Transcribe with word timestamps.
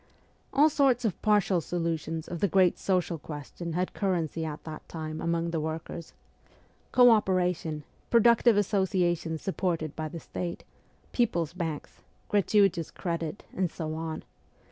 All 0.51 0.67
sorts 0.67 1.05
of 1.05 1.21
partial 1.21 1.61
solutions 1.61 2.27
of 2.27 2.39
the 2.39 2.47
great 2.47 2.79
social 2.79 3.19
question 3.19 3.73
had 3.73 3.93
currency 3.93 4.43
at 4.43 4.63
that 4.63 4.89
time 4.89 5.21
among 5.21 5.51
the 5.51 5.59
workers 5.59 6.13
co 6.91 7.11
operation, 7.11 7.83
productive 8.09 8.57
associations 8.57 9.43
supported 9.43 9.95
by 9.95 10.07
the 10.07 10.19
State, 10.19 10.63
people's 11.11 11.53
banks, 11.53 11.99
gratuitous 12.29 12.89
credit, 12.89 13.43
and 13.55 13.69
so 13.71 13.93
on. 13.93 14.23